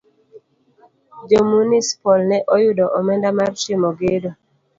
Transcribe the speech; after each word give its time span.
Jo 1.29 1.41
munispol 1.49 2.19
ne 2.29 2.37
oyudo 2.55 2.85
omenda 2.97 3.29
mar 3.37 3.51
timo 3.63 3.89
gedo. 3.99 4.29